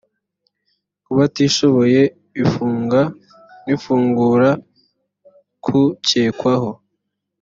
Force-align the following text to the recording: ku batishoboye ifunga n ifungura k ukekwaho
ku 1.03 1.11
batishoboye 1.17 2.01
ifunga 2.43 3.01
n 3.63 3.67
ifungura 3.75 4.49
k 5.63 5.65
ukekwaho 5.79 6.69